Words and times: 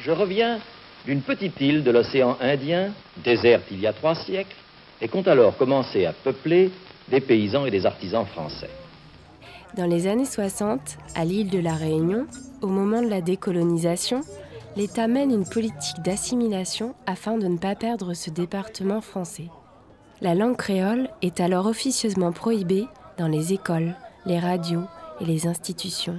je 0.00 0.10
reviens 0.10 0.58
d'une 1.06 1.22
petite 1.22 1.60
île 1.60 1.82
de 1.82 1.90
l'océan 1.90 2.36
Indien, 2.40 2.92
déserte 3.24 3.64
il 3.70 3.80
y 3.80 3.86
a 3.86 3.92
trois 3.92 4.14
siècles, 4.14 4.56
et 5.00 5.08
compte 5.08 5.28
alors 5.28 5.56
commencer 5.56 6.06
à 6.06 6.12
peupler 6.12 6.70
des 7.08 7.20
paysans 7.20 7.66
et 7.66 7.70
des 7.70 7.86
artisans 7.86 8.26
français. 8.26 8.70
Dans 9.76 9.86
les 9.86 10.06
années 10.06 10.24
60, 10.24 10.80
à 11.14 11.24
l'île 11.24 11.48
de 11.48 11.58
la 11.58 11.74
Réunion, 11.74 12.26
au 12.60 12.66
moment 12.66 13.02
de 13.02 13.08
la 13.08 13.20
décolonisation, 13.20 14.22
l'État 14.76 15.06
mène 15.06 15.30
une 15.30 15.48
politique 15.48 16.02
d'assimilation 16.04 16.94
afin 17.06 17.38
de 17.38 17.46
ne 17.46 17.58
pas 17.58 17.74
perdre 17.74 18.14
ce 18.14 18.30
département 18.30 19.00
français. 19.00 19.48
La 20.20 20.34
langue 20.34 20.56
créole 20.56 21.08
est 21.22 21.40
alors 21.40 21.66
officieusement 21.66 22.32
prohibée 22.32 22.86
dans 23.16 23.28
les 23.28 23.52
écoles, 23.52 23.94
les 24.26 24.38
radios 24.38 24.84
et 25.20 25.24
les 25.24 25.46
institutions. 25.46 26.18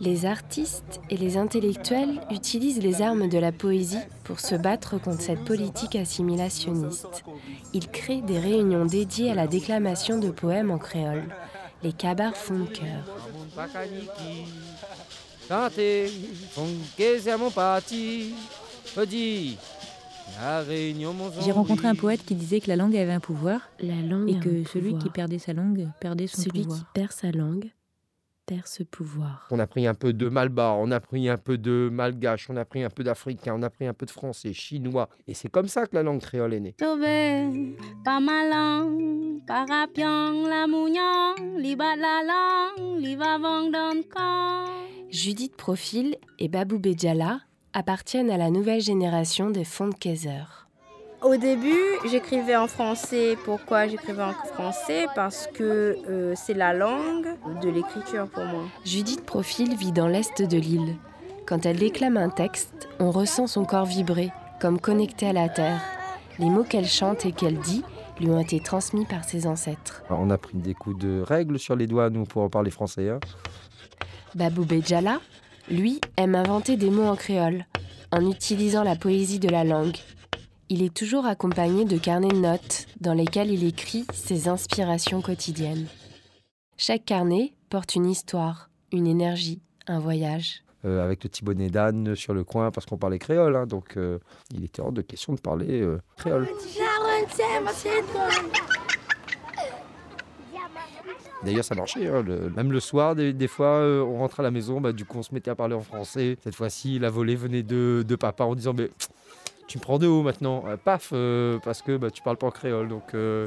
Les 0.00 0.24
artistes 0.24 1.00
et 1.10 1.16
les 1.18 1.36
intellectuels 1.36 2.20
utilisent 2.30 2.82
les 2.82 3.02
armes 3.02 3.28
de 3.28 3.38
la 3.38 3.52
poésie 3.52 3.98
pour 4.24 4.40
se 4.40 4.54
battre 4.54 4.98
contre 4.98 5.20
cette 5.20 5.44
politique 5.44 5.94
assimilationniste. 5.94 7.24
Ils 7.74 7.88
créent 7.88 8.22
des 8.22 8.38
réunions 8.38 8.86
dédiées 8.86 9.30
à 9.30 9.34
la 9.34 9.46
déclamation 9.46 10.18
de 10.18 10.30
poèmes 10.30 10.70
en 10.70 10.78
créole. 10.78 11.28
Les 11.82 11.92
cabars 11.92 12.36
font 12.36 12.64
cœur. 12.64 13.04
J'ai 21.44 21.52
rencontré 21.52 21.88
un 21.88 21.94
poète 21.94 22.24
qui 22.24 22.34
disait 22.34 22.60
que 22.60 22.68
la 22.68 22.76
langue 22.76 22.96
avait 22.96 23.12
un 23.12 23.20
pouvoir 23.20 23.60
la 23.80 23.96
langue 23.96 24.30
et 24.30 24.38
que 24.38 24.64
celui 24.64 24.96
qui 24.96 25.10
perdait 25.10 25.38
sa 25.38 25.52
langue 25.52 25.88
perdait 26.00 26.26
son 26.26 26.42
celui 26.42 26.62
pouvoir. 26.62 26.78
qui 26.78 26.84
perd 26.94 27.12
sa 27.12 27.30
langue 27.32 27.70
ce 28.64 28.82
pouvoir. 28.82 29.46
On 29.50 29.58
a 29.58 29.66
pris 29.66 29.86
un 29.86 29.94
peu 29.94 30.12
de 30.12 30.28
malbar, 30.28 30.78
on 30.78 30.90
a 30.90 31.00
pris 31.00 31.28
un 31.28 31.36
peu 31.36 31.58
de 31.58 31.88
malgache, 31.92 32.48
on 32.50 32.56
a 32.56 32.64
pris 32.64 32.82
un 32.82 32.90
peu 32.90 33.04
d'africain, 33.04 33.54
on 33.56 33.62
a 33.62 33.70
pris 33.70 33.86
un 33.86 33.94
peu 33.94 34.06
de 34.06 34.10
français, 34.10 34.52
chinois. 34.52 35.08
Et 35.26 35.34
c'est 35.34 35.48
comme 35.48 35.68
ça 35.68 35.86
que 35.86 35.94
la 35.94 36.02
langue 36.02 36.20
créole 36.20 36.54
est 36.54 36.60
née. 36.60 36.74
Judith 45.10 45.56
Profil 45.56 46.16
et 46.38 46.48
Babou 46.48 46.78
Bedjala 46.78 47.40
appartiennent 47.72 48.30
à 48.30 48.36
la 48.36 48.50
nouvelle 48.50 48.80
génération 48.80 49.50
des 49.50 49.64
Kaiser. 49.98 50.44
Au 51.22 51.36
début, 51.36 51.76
j'écrivais 52.06 52.56
en 52.56 52.66
français. 52.66 53.36
Pourquoi 53.44 53.86
j'écrivais 53.86 54.22
en 54.22 54.32
français? 54.32 55.06
Parce 55.14 55.48
que 55.52 55.98
euh, 56.08 56.32
c'est 56.34 56.54
la 56.54 56.72
langue 56.72 57.36
de 57.62 57.68
l'écriture 57.68 58.26
pour 58.26 58.44
moi. 58.44 58.62
Judith 58.86 59.26
Profil 59.26 59.76
vit 59.76 59.92
dans 59.92 60.08
l'est 60.08 60.40
de 60.40 60.56
l'île. 60.56 60.96
Quand 61.46 61.66
elle 61.66 61.76
déclame 61.76 62.16
un 62.16 62.30
texte, 62.30 62.88
on 63.00 63.10
ressent 63.10 63.46
son 63.46 63.66
corps 63.66 63.84
vibrer, 63.84 64.32
comme 64.60 64.80
connecté 64.80 65.28
à 65.28 65.34
la 65.34 65.50
terre. 65.50 65.82
Les 66.38 66.48
mots 66.48 66.64
qu'elle 66.64 66.86
chante 66.86 67.26
et 67.26 67.32
qu'elle 67.32 67.58
dit 67.58 67.84
lui 68.18 68.30
ont 68.30 68.40
été 68.40 68.60
transmis 68.60 69.04
par 69.04 69.24
ses 69.24 69.46
ancêtres. 69.46 70.02
On 70.08 70.30
a 70.30 70.38
pris 70.38 70.56
des 70.56 70.74
coups 70.74 70.98
de 70.98 71.20
règles 71.20 71.58
sur 71.58 71.76
les 71.76 71.86
doigts, 71.86 72.08
nous, 72.08 72.24
pour 72.24 72.48
parler 72.48 72.70
français. 72.70 73.10
Hein. 73.10 73.20
Babou 74.34 74.64
Bedjala, 74.64 75.20
lui, 75.70 76.00
aime 76.16 76.34
inventer 76.34 76.76
des 76.76 76.90
mots 76.90 77.06
en 77.06 77.16
créole, 77.16 77.66
en 78.10 78.30
utilisant 78.30 78.84
la 78.84 78.96
poésie 78.96 79.38
de 79.38 79.48
la 79.48 79.64
langue 79.64 79.96
il 80.70 80.84
est 80.84 80.94
toujours 80.94 81.26
accompagné 81.26 81.84
de 81.84 81.98
carnets 81.98 82.28
de 82.28 82.36
notes 82.36 82.86
dans 83.00 83.12
lesquels 83.12 83.50
il 83.50 83.64
écrit 83.64 84.06
ses 84.14 84.48
inspirations 84.48 85.20
quotidiennes. 85.20 85.86
Chaque 86.76 87.04
carnet 87.04 87.52
porte 87.68 87.96
une 87.96 88.06
histoire, 88.06 88.70
une 88.92 89.08
énergie, 89.08 89.60
un 89.88 89.98
voyage. 89.98 90.62
Euh, 90.84 91.04
avec 91.04 91.24
le 91.24 91.28
petit 91.28 91.44
bonnet 91.44 91.68
d'âne 91.68 92.14
sur 92.14 92.32
le 92.34 92.44
coin 92.44 92.70
parce 92.70 92.86
qu'on 92.86 92.96
parlait 92.96 93.18
créole, 93.18 93.56
hein, 93.56 93.66
donc 93.66 93.96
euh, 93.96 94.18
il 94.54 94.64
était 94.64 94.80
hors 94.80 94.92
de 94.92 95.02
question 95.02 95.34
de 95.34 95.40
parler 95.40 95.82
euh, 95.82 95.98
créole. 96.16 96.48
D'ailleurs, 101.42 101.64
ça 101.64 101.74
marchait. 101.74 102.06
Hein, 102.06 102.22
même 102.54 102.70
le 102.70 102.80
soir, 102.80 103.16
des, 103.16 103.48
fois, 103.48 103.80
on 103.80 104.18
rentrait 104.18 104.42
à 104.42 104.44
la 104.44 104.50
maison, 104.50 104.80
bah, 104.80 104.92
du 104.92 105.04
coup, 105.04 105.18
on 105.18 105.22
se 105.22 105.34
mettait 105.34 105.50
à 105.50 105.54
parler 105.54 105.74
en 105.74 105.80
français. 105.80 106.36
Cette 106.44 106.54
fois-ci, 106.54 106.98
la 106.98 107.10
volée 107.10 107.34
venait 107.34 107.62
de, 107.62 108.04
de 108.06 108.16
papa 108.16 108.44
en 108.44 108.54
disant 108.54 108.74
mais 108.74 108.90
tu 109.70 109.78
me 109.78 109.82
prends 109.82 109.98
de 109.98 110.08
haut 110.08 110.22
maintenant, 110.22 110.64
euh, 110.66 110.76
paf, 110.76 111.10
euh, 111.12 111.60
parce 111.62 111.80
que 111.80 111.96
bah, 111.96 112.10
tu 112.10 112.22
parles 112.22 112.36
pas 112.36 112.48
en 112.48 112.50
créole. 112.50 112.88
Donc, 112.88 113.14
euh, 113.14 113.46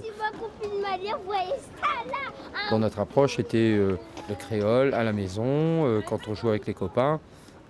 dans 2.71 2.79
notre 2.79 2.99
approche, 2.99 3.39
était 3.39 3.75
le 3.75 3.97
créole 4.39 4.93
à 4.93 5.03
la 5.03 5.11
maison, 5.11 6.01
quand 6.07 6.29
on 6.29 6.33
jouait 6.33 6.51
avec 6.51 6.65
les 6.65 6.73
copains. 6.73 7.19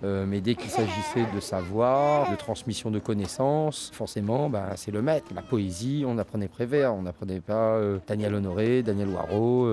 mais 0.02 0.40
dès 0.40 0.54
qu'il 0.54 0.70
s'agissait 0.70 1.26
de 1.34 1.40
savoir, 1.40 2.30
de 2.30 2.36
transmission 2.36 2.92
de 2.92 3.00
connaissances, 3.00 3.90
forcément, 3.92 4.48
bah, 4.48 4.70
c'est 4.76 4.92
le 4.92 5.02
maître. 5.02 5.26
La 5.34 5.42
poésie, 5.42 6.04
on 6.06 6.16
apprenait 6.18 6.46
Prévert, 6.46 6.94
on 6.94 7.02
n'apprenait 7.02 7.40
pas 7.40 7.80
Daniel 8.06 8.36
Honoré, 8.36 8.84
Daniel 8.84 9.08
Waro, 9.08 9.68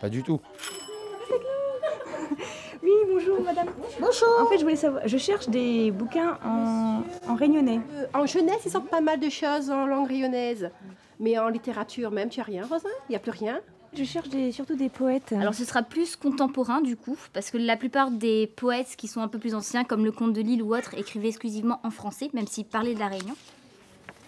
pas 0.00 0.08
du 0.08 0.24
tout. 0.24 0.40
Bonjour 3.12 3.40
madame. 3.40 3.68
Bonjour. 4.00 4.28
En 4.40 4.46
fait, 4.46 4.58
je 4.58 4.62
voulais 4.62 4.76
savoir, 4.76 5.06
je 5.06 5.18
cherche 5.18 5.48
des 5.48 5.90
bouquins 5.90 6.38
en, 6.44 7.02
en 7.28 7.34
réunionnais. 7.34 7.80
Euh, 7.94 8.06
en 8.14 8.26
jeunesse, 8.26 8.60
ils 8.64 8.70
sortent 8.70 8.88
pas 8.88 9.00
mal 9.00 9.20
de 9.20 9.28
choses 9.28 9.70
en 9.70 9.86
langue 9.86 10.08
réunionnaise. 10.08 10.70
Mais 11.20 11.38
en 11.38 11.48
littérature 11.48 12.10
même, 12.10 12.28
tu 12.28 12.40
as 12.40 12.44
rien, 12.44 12.66
Rosa? 12.66 12.88
Il 13.08 13.12
n'y 13.12 13.16
a 13.16 13.20
plus 13.20 13.30
rien? 13.30 13.60
Je 13.94 14.04
cherche 14.04 14.28
des, 14.30 14.52
surtout 14.52 14.74
des 14.74 14.88
poètes. 14.88 15.32
Alors 15.32 15.54
ce 15.54 15.64
sera 15.64 15.82
plus 15.82 16.16
contemporain 16.16 16.80
du 16.80 16.96
coup, 16.96 17.16
parce 17.34 17.50
que 17.50 17.58
la 17.58 17.76
plupart 17.76 18.10
des 18.10 18.46
poètes 18.46 18.96
qui 18.96 19.06
sont 19.06 19.20
un 19.20 19.28
peu 19.28 19.38
plus 19.38 19.54
anciens, 19.54 19.84
comme 19.84 20.04
le 20.04 20.12
comte 20.12 20.32
de 20.32 20.40
Lille 20.40 20.62
ou 20.62 20.74
autres, 20.74 20.94
écrivaient 20.96 21.28
exclusivement 21.28 21.78
en 21.84 21.90
français, 21.90 22.30
même 22.32 22.46
s'ils 22.46 22.64
parlaient 22.64 22.94
de 22.94 23.00
la 23.00 23.08
Réunion. 23.08 23.34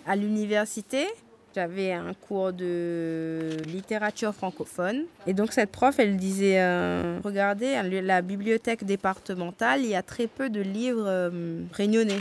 À 0.06 0.16
l'université, 0.16 1.06
j'avais 1.54 1.92
un 1.92 2.14
cours 2.14 2.52
de 2.52 3.56
littérature 3.66 4.34
francophone. 4.34 5.04
Et 5.26 5.34
donc 5.34 5.52
cette 5.52 5.70
prof, 5.70 5.98
elle 5.98 6.16
disait, 6.16 6.60
euh, 6.60 7.20
regardez, 7.22 7.80
la 8.02 8.22
bibliothèque 8.22 8.84
départementale, 8.84 9.82
il 9.82 9.88
y 9.90 9.94
a 9.94 10.02
très 10.02 10.26
peu 10.26 10.50
de 10.50 10.60
livres 10.60 11.06
euh, 11.06 11.60
réunionnais. 11.72 12.18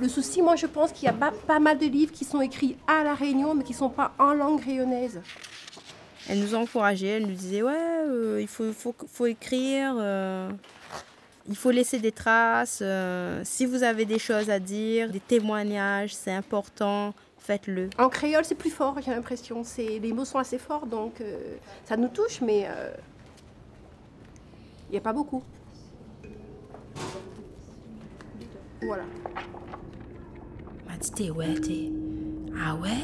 Le 0.00 0.08
souci, 0.08 0.42
moi, 0.42 0.56
je 0.56 0.66
pense 0.66 0.92
qu'il 0.92 1.06
y 1.06 1.08
a 1.08 1.12
pas, 1.12 1.58
mal 1.58 1.78
de 1.78 1.86
livres 1.86 2.12
qui 2.12 2.24
sont 2.24 2.40
écrits 2.40 2.76
à 2.86 3.02
La 3.02 3.14
Réunion, 3.14 3.54
mais 3.54 3.64
qui 3.64 3.72
ne 3.72 3.78
sont 3.78 3.90
pas 3.90 4.12
en 4.18 4.32
langue 4.32 4.62
réunionnaise. 4.62 5.20
Elle 6.28 6.40
nous 6.40 6.54
encourageait, 6.54 7.06
elle 7.06 7.26
nous 7.26 7.34
disait, 7.34 7.62
ouais, 7.62 7.72
euh, 7.74 8.38
il 8.40 8.46
faut, 8.46 8.72
faut, 8.72 8.94
faut 9.08 9.26
écrire, 9.26 9.94
il 11.48 11.56
faut 11.56 11.70
laisser 11.70 11.98
des 11.98 12.12
traces. 12.12 12.82
si 13.44 13.66
vous 13.66 13.82
avez 13.82 14.04
des 14.04 14.18
choses 14.18 14.50
à 14.50 14.58
dire, 14.58 15.10
des 15.10 15.20
témoignages, 15.20 16.14
c'est 16.14 16.32
important 16.32 17.14
faites-le. 17.48 17.88
En 17.96 18.10
créole, 18.10 18.44
c'est 18.44 18.54
plus 18.54 18.70
fort, 18.70 18.94
j'ai 19.02 19.10
l'impression. 19.10 19.64
C'est, 19.64 19.98
les 19.98 20.12
mots 20.12 20.26
sont 20.26 20.36
assez 20.36 20.58
forts, 20.58 20.86
donc 20.86 21.22
euh, 21.22 21.56
ça 21.86 21.96
nous 21.96 22.08
touche, 22.08 22.42
mais 22.42 22.66
euh, 22.68 22.90
il 24.88 24.92
n'y 24.92 24.98
a 24.98 25.00
pas 25.00 25.14
beaucoup. 25.14 25.42
Voilà. 28.82 29.04
M'a 30.86 30.96
dit, 30.98 31.30
ouais, 31.30 31.54
t'es. 31.54 31.90
Ah 32.62 32.76
ouais? 32.76 33.02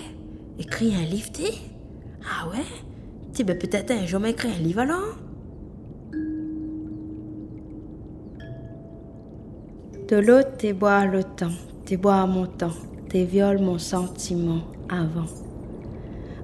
Écris 0.58 0.94
un 0.94 1.06
livre, 1.06 1.32
t'es? 1.32 1.54
Ah 2.22 2.46
ouais? 2.48 2.66
Tu 3.34 3.44
ben 3.44 3.58
peut-être 3.58 3.92
un 3.92 4.04
jour 4.04 4.20
m'écrire 4.20 4.54
un 4.54 4.58
livre 4.58 4.80
alors? 4.80 5.16
De 10.08 10.16
l'eau, 10.16 10.42
t'es 10.58 10.74
boire 10.74 11.06
le 11.06 11.24
temps, 11.24 11.56
t'es 11.86 11.96
boire 11.96 12.28
mon 12.28 12.46
temps 12.46 12.76
viole 13.22 13.60
mon 13.60 13.78
sentiment 13.78 14.62
avant. 14.88 15.28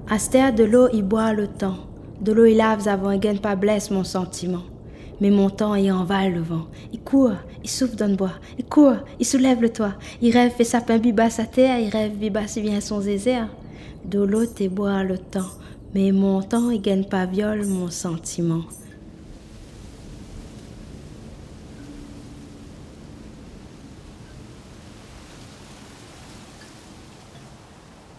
Astère 0.09 0.55
de 0.55 0.63
l'eau, 0.63 0.87
il 0.93 1.03
boit 1.03 1.33
le 1.33 1.47
temps. 1.47 1.75
De 2.21 2.31
l'eau, 2.31 2.45
il 2.45 2.57
lave 2.57 2.87
avant, 2.87 3.11
il 3.11 3.19
gagne 3.19 3.39
pas 3.39 3.57
blesse 3.57 3.91
mon 3.91 4.05
sentiment. 4.05 4.63
Mais 5.19 5.29
mon 5.29 5.49
temps, 5.49 5.75
il 5.75 5.91
envale 5.91 6.33
le 6.33 6.41
vent. 6.41 6.67
Il 6.93 7.01
court, 7.01 7.35
il 7.63 7.69
souffle 7.69 7.95
dans 7.95 8.07
le 8.07 8.15
bois. 8.15 8.33
Il 8.57 8.65
court, 8.65 8.97
il 9.19 9.25
soulève 9.25 9.61
le 9.61 9.69
toit. 9.69 9.93
Il 10.21 10.31
rêve, 10.31 10.51
fait 10.51 10.63
sapin 10.63 10.97
biba 10.97 11.29
sa 11.29 11.45
terre. 11.45 11.79
Il 11.79 11.89
rêve, 11.89 12.13
biba 12.13 12.47
si 12.47 12.61
bien 12.61 12.81
son 12.81 13.01
zézère. 13.01 13.49
De 14.05 14.19
l'eau, 14.19 14.45
t'es 14.45 14.69
bois 14.69 15.03
le 15.03 15.17
temps. 15.17 15.51
Mais 15.93 16.11
mon 16.11 16.41
temps, 16.41 16.69
il 16.71 16.81
gagne 16.81 17.03
pas 17.03 17.25
viole 17.25 17.65
mon 17.65 17.89
sentiment. 17.89 18.63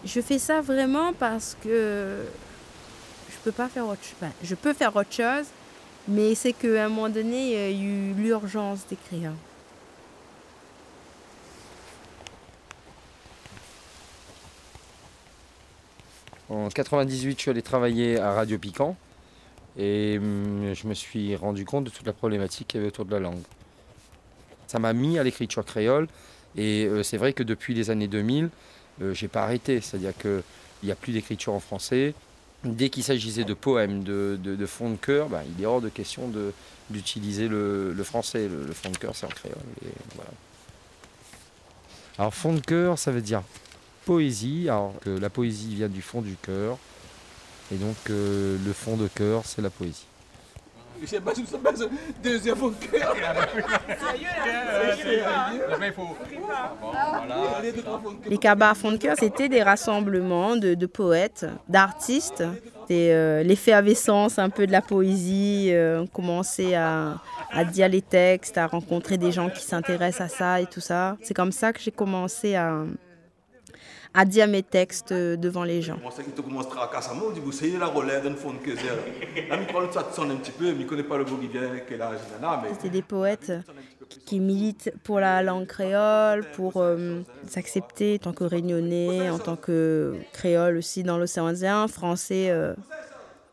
Je 0.05 0.19
fais 0.19 0.39
ça 0.39 0.61
vraiment 0.61 1.13
parce 1.13 1.55
que 1.63 2.25
je 3.29 3.35
peux 3.43 3.53
pas 3.53 3.69
faire 3.69 3.87
autre 3.87 4.03
chose. 4.03 4.29
je 4.43 4.55
peux 4.55 4.73
faire 4.73 4.95
autre 4.95 5.13
chose, 5.13 5.45
mais 6.07 6.35
c'est 6.35 6.53
qu'à 6.53 6.85
un 6.85 6.89
moment 6.89 7.09
donné, 7.09 7.45
il 7.45 7.51
y 7.51 7.55
a 7.55 7.69
eu 7.69 8.13
l'urgence 8.13 8.85
d'écrire. 8.89 9.31
En 16.49 16.69
98, 16.69 17.37
je 17.37 17.41
suis 17.41 17.51
allé 17.51 17.61
travailler 17.61 18.19
à 18.19 18.33
Radio 18.33 18.57
Piquant 18.59 18.97
et 19.77 20.17
hum, 20.19 20.73
je 20.73 20.87
me 20.87 20.93
suis 20.93 21.35
rendu 21.35 21.65
compte 21.65 21.85
de 21.85 21.89
toute 21.89 22.05
la 22.05 22.13
problématique 22.13 22.67
qu'il 22.67 22.79
y 22.79 22.81
avait 22.81 22.89
autour 22.89 23.05
de 23.05 23.11
la 23.11 23.19
langue. 23.19 23.41
Ça 24.67 24.79
m'a 24.79 24.93
mis 24.93 25.17
à 25.17 25.23
l'écriture 25.23 25.63
créole 25.63 26.07
et 26.55 26.85
euh, 26.85 27.03
c'est 27.03 27.17
vrai 27.17 27.33
que 27.33 27.43
depuis 27.43 27.73
les 27.73 27.89
années 27.89 28.07
2000, 28.07 28.49
euh, 29.01 29.13
j'ai 29.13 29.27
pas 29.27 29.43
arrêté. 29.43 29.81
C'est-à-dire 29.81 30.13
qu'il 30.17 30.43
n'y 30.83 30.91
a 30.91 30.95
plus 30.95 31.13
d'écriture 31.13 31.53
en 31.53 31.59
français. 31.59 32.13
Dès 32.63 32.89
qu'il 32.89 33.03
s'agissait 33.03 33.43
de 33.43 33.53
poèmes, 33.53 34.03
de, 34.03 34.39
de, 34.41 34.55
de 34.55 34.65
fond 34.65 34.89
de 34.89 34.95
cœur, 34.95 35.27
ben, 35.27 35.41
il 35.57 35.61
est 35.61 35.65
hors 35.65 35.81
de 35.81 35.89
question 35.89 36.31
d'utiliser 36.89 37.47
le, 37.47 37.93
le, 37.93 38.03
français. 38.03 38.47
Le, 38.47 38.73
fond 38.73 38.89
de 38.89 38.97
cœur, 38.97 39.15
c'est 39.15 39.25
en 39.25 39.29
créole. 39.29 39.57
Alors, 42.17 42.33
fond 42.33 42.53
de 42.53 42.61
cœur, 42.61 42.97
ça 42.97 43.11
veut 43.11 43.21
dire 43.21 43.43
poésie. 44.05 44.69
Alors, 44.69 44.93
que 45.01 45.09
la 45.09 45.29
poésie 45.29 45.75
vient 45.75 45.89
du 45.89 46.01
fond 46.01 46.21
du 46.21 46.35
cœur. 46.35 46.77
Et 47.71 47.75
donc, 47.75 47.95
euh, 48.09 48.57
le 48.63 48.73
fond 48.73 48.97
de 48.97 49.07
cœur, 49.07 49.43
c'est 49.45 49.61
la 49.61 49.69
poésie. 49.69 50.05
Deuxième 52.23 52.55
fond 52.55 52.69
de 52.69 52.75
cœur. 52.75 53.15
Les 58.29 58.37
cabas 58.37 58.73
fond 58.73 58.91
de 58.91 58.97
cœur, 58.97 59.15
c'était 59.19 59.49
des 59.49 59.63
rassemblements 59.63 60.55
de, 60.55 60.73
de 60.73 60.85
poètes, 60.85 61.45
d'artistes. 61.67 62.43
Euh, 62.91 63.43
L'effervescence 63.43 64.37
un 64.39 64.49
peu 64.49 64.67
de 64.67 64.71
la 64.71 64.81
poésie, 64.81 65.69
euh, 65.71 66.01
on 66.01 66.07
commençait 66.07 66.75
à, 66.75 67.15
à 67.51 67.63
dire 67.63 67.89
les 67.89 68.01
textes, 68.01 68.57
à 68.57 68.67
rencontrer 68.67 69.17
des 69.17 69.31
gens 69.31 69.49
qui 69.49 69.63
s'intéressent 69.63 70.21
à 70.21 70.27
ça 70.27 70.61
et 70.61 70.65
tout 70.65 70.81
ça. 70.81 71.17
C'est 71.23 71.33
comme 71.33 71.51
ça 71.51 71.73
que 71.73 71.79
j'ai 71.79 71.91
commencé 71.91 72.55
à, 72.55 72.83
à 74.13 74.25
dire 74.25 74.47
mes 74.47 74.63
textes 74.63 75.11
devant 75.13 75.63
les 75.63 75.81
gens. 75.81 75.97
C'était 82.73 82.89
des 82.89 83.01
poètes 83.01 83.51
qui 84.25 84.39
militent 84.39 84.93
pour 85.03 85.19
la 85.19 85.41
langue 85.41 85.65
créole, 85.65 86.45
pour 86.51 86.73
euh, 86.77 87.21
s'accepter 87.47 88.15
en 88.15 88.25
tant 88.25 88.33
que 88.33 88.43
réunionnais, 88.43 89.29
en 89.29 89.39
tant 89.39 89.55
que 89.55 90.15
créole 90.33 90.77
aussi 90.77 91.03
dans 91.03 91.17
l'océan 91.17 91.47
Indien, 91.47 91.87
français. 91.87 92.49
Euh, 92.49 92.75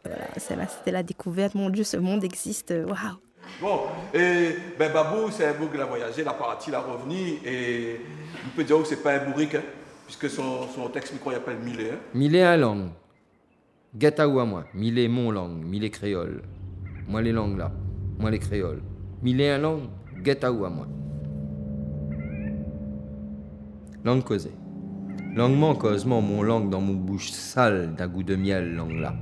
voilà, 0.05 0.67
c'était 0.69 0.91
la 0.91 1.03
découverte. 1.03 1.55
Mon 1.55 1.71
Dieu, 1.71 1.85
ce 1.85 1.97
monde 1.97 2.25
existe. 2.25 2.71
Waouh! 2.71 3.17
Bon, 3.61 3.81
et 4.15 4.57
ben 4.79 4.93
Babou, 4.93 5.31
c'est 5.31 5.47
un 5.47 5.55
bourg 5.55 5.73
qui 5.73 5.81
a 5.81 5.85
voyagé, 5.85 6.23
il 6.23 6.29
a 6.29 6.33
parti, 6.33 6.71
il 6.71 6.75
a 6.75 6.81
revenu, 6.81 7.41
et 7.45 8.01
on 8.47 8.55
peut 8.55 8.63
dire 8.63 8.79
que 8.79 8.85
c'est 8.85 9.03
pas 9.03 9.15
un 9.15 9.25
bourrique. 9.31 9.57
Hein 9.57 9.63
puisque 10.11 10.29
son, 10.35 10.67
son 10.75 10.89
texte 10.89 11.13
micro 11.13 11.31
appelle 11.31 11.59
Millet. 11.59 11.93
Hein? 11.93 11.99
Millet 12.15 12.43
à 12.43 12.57
langue. 12.57 12.89
Gataou 13.95 14.41
à 14.41 14.45
moi. 14.45 14.65
Millet 14.75 15.07
mon 15.07 15.31
langue. 15.31 15.65
Millet 15.65 15.91
créole. 15.91 16.43
Moi 17.07 17.23
les 17.23 17.31
langues 17.31 17.57
là. 17.57 17.71
Moi 18.19 18.33
les 18.33 18.41
créoles. 18.41 18.83
Millet 19.23 19.51
à 19.51 19.59
langue. 19.59 19.85
Gataou 20.21 20.65
à 20.65 20.71
moi. 20.71 20.89
Langue 24.05 24.25
causée. 24.25 24.51
Languement 25.37 25.77
causement 25.77 26.21
mon 26.21 26.43
langue 26.43 26.71
dans 26.71 26.81
mon 26.81 26.95
bouche 26.95 27.31
sale 27.31 27.95
d'un 27.95 28.09
goût 28.09 28.25
de 28.25 28.35
miel 28.35 28.75
langue 28.75 28.99
là. 28.99 29.15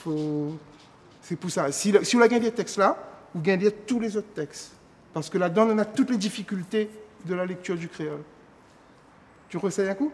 Faut... 0.00 0.56
c'est 1.22 1.36
pour 1.36 1.50
ça. 1.50 1.70
Si, 1.72 1.94
si 2.02 2.16
on 2.16 2.20
a 2.20 2.28
gagné 2.28 2.50
des 2.50 2.54
textes 2.54 2.78
là, 2.78 2.96
vous 3.34 3.40
gagnez 3.40 3.70
tous 3.70 4.00
les 4.00 4.16
autres 4.16 4.32
textes. 4.34 4.72
Parce 5.12 5.28
que 5.28 5.38
là-dedans, 5.38 5.68
on 5.70 5.78
a 5.78 5.84
toutes 5.84 6.10
les 6.10 6.16
difficultés 6.16 6.90
de 7.24 7.34
la 7.34 7.46
lecture 7.46 7.76
du 7.76 7.88
créole. 7.88 8.22
Tu 9.48 9.58
restais 9.58 9.88
un 9.88 9.94
coup? 9.94 10.12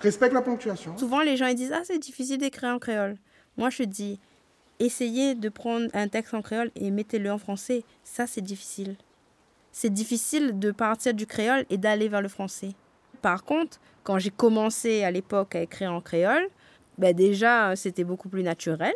Respecte 0.00 0.32
la 0.34 0.42
ponctuation. 0.42 0.96
Souvent, 0.98 1.20
les 1.20 1.36
gens 1.36 1.46
ils 1.46 1.54
disent 1.54 1.72
Ah, 1.72 1.82
c'est 1.84 1.98
difficile 1.98 2.38
d'écrire 2.38 2.70
en 2.70 2.78
créole. 2.78 3.16
Moi, 3.56 3.70
je 3.70 3.84
dis 3.84 4.18
Essayez 4.80 5.34
de 5.34 5.48
prendre 5.48 5.88
un 5.94 6.08
texte 6.08 6.34
en 6.34 6.42
créole 6.42 6.72
et 6.74 6.90
mettez-le 6.90 7.30
en 7.30 7.38
français. 7.38 7.84
Ça, 8.02 8.26
c'est 8.26 8.40
difficile. 8.40 8.96
C'est 9.70 9.92
difficile 9.92 10.58
de 10.58 10.72
partir 10.72 11.14
du 11.14 11.26
créole 11.26 11.64
et 11.70 11.78
d'aller 11.78 12.08
vers 12.08 12.20
le 12.20 12.28
français. 12.28 12.72
Par 13.20 13.44
contre, 13.44 13.78
quand 14.02 14.18
j'ai 14.18 14.30
commencé 14.30 15.04
à 15.04 15.10
l'époque 15.10 15.54
à 15.54 15.62
écrire 15.62 15.92
en 15.92 16.00
créole, 16.00 16.48
ben 16.98 17.14
déjà, 17.14 17.74
c'était 17.76 18.04
beaucoup 18.04 18.28
plus 18.28 18.42
naturel. 18.42 18.94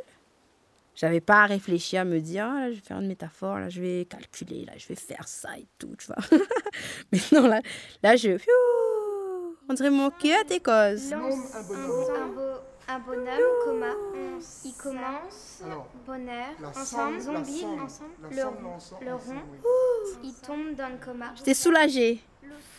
J'avais 0.95 1.21
pas 1.21 1.43
à 1.43 1.47
réfléchir, 1.47 2.01
à 2.01 2.05
me 2.05 2.21
dire, 2.21 2.47
ah, 2.51 2.61
là, 2.61 2.71
je 2.71 2.77
vais 2.77 2.83
faire 2.83 2.99
une 2.99 3.09
métaphore, 3.09 3.59
là, 3.59 3.69
je 3.69 3.83
vais 3.83 4.07
calculer, 4.07 4.65
là, 4.65 4.73
je 4.79 4.89
vais 4.89 4.95
faire 4.95 5.29
ça 5.29 5.51
et 5.59 5.67
tout, 5.79 5.95
tu 5.99 6.07
vois. 6.07 6.17
Mais 7.13 7.19
non, 7.33 7.47
là, 7.47 7.61
là 8.03 8.17
je... 8.17 8.31
on 9.69 9.75
dirait 9.75 9.91
mon 9.91 10.11
cœur 10.11 10.43
des 10.47 10.59
causes. 10.59 11.13
Un, 11.13 11.19
un, 12.89 12.99
bonhomme, 13.01 13.37
comma, 13.65 13.93
il 14.65 14.73
commence, 14.75 15.63
bonheur, 16.07 16.55
ensemble, 16.75 17.21
zombie, 17.21 17.67
ensemble, 17.79 18.13
le, 18.31 19.07
le 19.07 19.15
rond, 19.15 19.43
il 20.25 20.33
tombe 20.35 20.75
dans 20.77 20.89
le 20.89 21.05
coma. 21.05 21.33
J'étais 21.37 21.55
soulagée. 21.55 22.21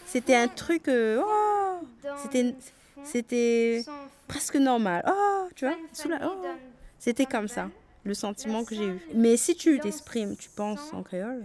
C'était 0.08 0.36
un 0.36 0.48
truc... 0.48 0.88
Euh, 0.88 1.22
oh, 1.24 1.86
c'était 2.24 2.56
c'était 3.04 3.84
presque 4.28 4.56
normal. 4.56 5.04
Oh, 5.08 5.48
tu 5.56 5.66
vois, 5.66 5.78
oh. 6.24 6.46
c'était 7.00 7.26
comme 7.26 7.48
ça, 7.48 7.70
le 8.04 8.14
sentiment 8.14 8.64
que 8.64 8.76
j'ai 8.76 8.88
eu. 8.88 9.00
Mais 9.14 9.38
si 9.38 9.56
tu 9.56 9.80
t'exprimes, 9.80 10.36
tu 10.36 10.50
penses 10.50 10.94
en 10.94 11.04
créole, 11.04 11.44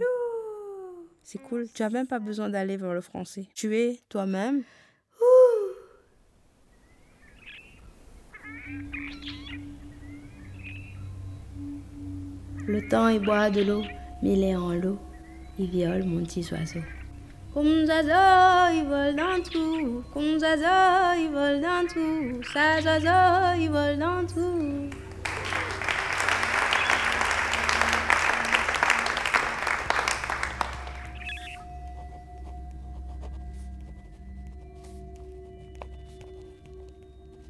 c'est 1.23 1.39
cool. 1.39 1.67
Tu 1.73 1.81
n'as 1.81 1.89
même 1.89 2.07
pas 2.07 2.19
besoin 2.19 2.49
d'aller 2.49 2.77
vers 2.77 2.93
le 2.93 3.01
français. 3.01 3.47
Tu 3.55 3.75
es 3.77 3.99
toi-même. 4.09 4.63
Le 12.65 12.87
temps 12.87 13.09
il 13.09 13.19
boit 13.19 13.49
de 13.49 13.61
l'eau, 13.61 13.83
mais 14.21 14.33
il 14.33 14.43
est 14.43 14.55
en 14.55 14.73
l'eau. 14.73 14.97
Il 15.59 15.69
viole 15.69 16.03
mon 16.03 16.23
petit 16.23 16.47
oiseau. 16.51 16.79
Comme 17.53 17.67
ils 17.67 18.85
volent 18.89 19.13
dans 19.13 19.43
tout. 19.43 20.03
Comme 20.11 20.23
ils 20.23 21.29
volent 21.31 21.61
dans 21.61 21.87
tout. 21.87 22.41
Ça 22.51 22.79
ils 23.57 23.69
volent 23.69 23.97
dans 23.97 24.25
tout. 24.25 24.89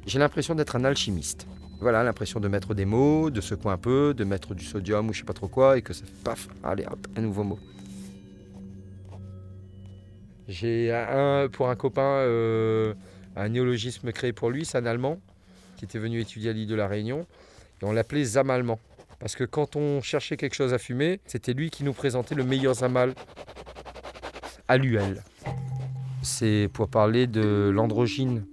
J'ai 0.06 0.18
l'impression 0.18 0.54
d'être 0.54 0.76
un 0.76 0.84
alchimiste. 0.84 1.46
Voilà, 1.80 2.04
l'impression 2.04 2.40
de 2.40 2.48
mettre 2.48 2.74
des 2.74 2.84
mots, 2.84 3.30
de 3.30 3.40
secouer 3.40 3.72
un 3.72 3.78
peu, 3.78 4.12
de 4.14 4.24
mettre 4.24 4.54
du 4.54 4.64
sodium 4.64 5.08
ou 5.08 5.12
je 5.14 5.20
sais 5.20 5.24
pas 5.24 5.32
trop 5.32 5.48
quoi, 5.48 5.78
et 5.78 5.82
que 5.82 5.92
ça 5.94 6.04
fait 6.04 6.22
paf, 6.22 6.48
allez 6.62 6.84
hop, 6.84 7.06
un 7.16 7.22
nouveau 7.22 7.42
mot. 7.42 7.58
J'ai 10.54 10.92
un, 10.92 11.48
pour 11.48 11.68
un 11.68 11.74
copain 11.74 12.02
euh, 12.02 12.94
un 13.34 13.48
néologisme 13.48 14.12
créé 14.12 14.32
pour 14.32 14.50
lui, 14.50 14.64
c'est 14.64 14.78
un 14.78 14.86
Allemand 14.86 15.18
qui 15.76 15.84
était 15.84 15.98
venu 15.98 16.20
étudier 16.20 16.50
à 16.50 16.52
l'île 16.52 16.68
de 16.68 16.76
la 16.76 16.86
Réunion. 16.86 17.26
Et 17.82 17.84
on 17.84 17.90
l'appelait 17.90 18.22
Zam 18.22 18.50
allemand. 18.50 18.78
Parce 19.18 19.34
que 19.34 19.42
quand 19.42 19.74
on 19.74 20.00
cherchait 20.00 20.36
quelque 20.36 20.54
chose 20.54 20.72
à 20.72 20.78
fumer, 20.78 21.18
c'était 21.26 21.54
lui 21.54 21.70
qui 21.70 21.82
nous 21.82 21.92
présentait 21.92 22.36
le 22.36 22.44
meilleur 22.44 22.74
Zamal 22.74 23.14
à 24.68 24.76
l'UL. 24.76 25.24
C'est 26.22 26.70
pour 26.72 26.88
parler 26.88 27.26
de 27.26 27.72
l'androgyne, 27.74 28.44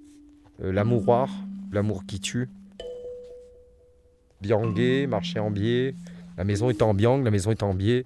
euh, 0.63 0.71
l'amouroir, 0.71 1.29
l'amour 1.71 2.07
qui 2.07 2.19
tue. 2.19 2.49
Biangué, 4.41 5.05
marcher 5.05 5.37
en 5.37 5.51
biais, 5.51 5.93
la 6.35 6.45
maison 6.45 6.71
est 6.71 6.81
en 6.81 6.95
biang, 6.95 7.23
la 7.23 7.29
maison 7.29 7.51
est 7.51 7.61
en 7.61 7.75
biais. 7.75 8.05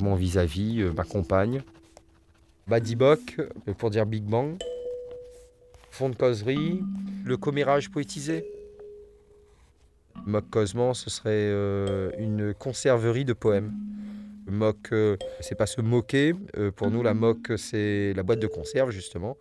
Mon 0.00 0.16
vis-à-vis, 0.16 0.82
euh, 0.82 0.92
ma 0.92 1.04
compagne. 1.04 1.62
Badibok, 2.66 3.36
euh, 3.38 3.74
pour 3.74 3.90
dire 3.90 4.06
Big 4.06 4.24
Bang. 4.24 4.56
Fond 5.90 6.08
de 6.08 6.16
causerie, 6.16 6.80
le 7.24 7.36
commérage 7.36 7.90
poétisé. 7.90 8.44
Moc 10.26 10.48
Cosman, 10.50 10.94
ce 10.94 11.10
serait 11.10 11.30
euh, 11.32 12.10
une 12.18 12.54
conserverie 12.54 13.24
de 13.24 13.32
poèmes. 13.32 13.72
Moc, 14.46 14.76
euh, 14.92 15.16
c'est 15.40 15.54
pas 15.54 15.66
se 15.66 15.80
moquer. 15.80 16.34
pour 16.76 16.90
nous, 16.90 17.02
la 17.02 17.14
moque, 17.14 17.52
c'est 17.56 18.12
la 18.14 18.22
boîte 18.22 18.40
de 18.40 18.46
conserve, 18.46 18.90
justement. 18.90 19.36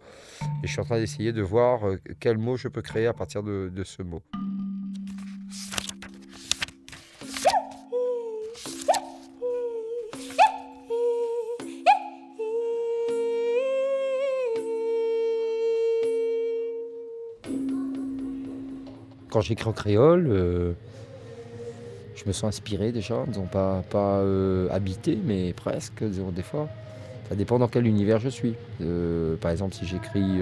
Et 0.63 0.67
je 0.67 0.71
suis 0.71 0.81
en 0.81 0.85
train 0.85 0.99
d'essayer 0.99 1.31
de 1.31 1.41
voir 1.41 1.81
quel 2.19 2.37
mot 2.37 2.57
je 2.57 2.67
peux 2.67 2.81
créer 2.81 3.07
à 3.07 3.13
partir 3.13 3.41
de, 3.41 3.71
de 3.73 3.83
ce 3.83 4.03
mot. 4.03 4.21
Quand 19.33 19.41
j'écris 19.41 19.67
en 19.67 19.73
créole, 19.73 20.27
je 22.15 22.23
me 22.27 22.33
sens 22.33 22.43
inspiré 22.43 22.91
déjà, 22.91 23.23
disons 23.27 23.47
pas, 23.47 23.81
pas 23.89 24.21
habité, 24.69 25.17
mais 25.25 25.53
presque, 25.53 26.03
disons, 26.03 26.29
des 26.29 26.43
fois. 26.43 26.69
Ça 27.29 27.35
dépend 27.35 27.57
dans 27.57 27.67
quel 27.67 27.87
univers 27.87 28.19
je 28.19 28.29
suis. 28.29 28.53
par 29.41 29.49
exemple, 29.49 29.73
si 29.73 29.87
j'écris 29.87 30.39